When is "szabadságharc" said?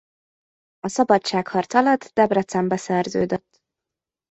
0.87-1.73